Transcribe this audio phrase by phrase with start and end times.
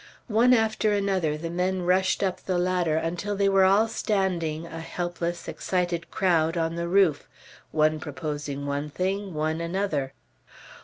[0.33, 4.79] One after another the men rushed up the ladder, until they were all standing, a
[4.79, 7.29] helpless, excited crowd, on the roof,
[7.69, 10.13] one proposing one thing, one another.